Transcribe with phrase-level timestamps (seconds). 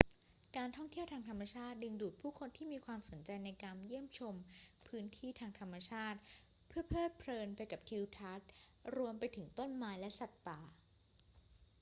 [0.57, 4.35] การท่องเที่ยวทางธรรมชาติดึงดูดผู้คนที่มีความสนใจในการเยี่ยมชม
[4.87, 6.19] พื้นที่ทางธรรมชาติ
[6.67, 8.49] เพื่อเพลิดเพลินไปกับทิวทัศน์
[8.95, 10.59] รวมไปถึงต้นไม้และสัตว์ป่า